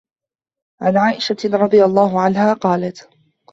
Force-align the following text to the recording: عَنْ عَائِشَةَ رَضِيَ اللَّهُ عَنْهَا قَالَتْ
عَنْ 0.81 0.97
عَائِشَةَ 0.97 1.37
رَضِيَ 1.45 1.83
اللَّهُ 1.85 2.21
عَنْهَا 2.21 2.53
قَالَتْ 2.53 3.07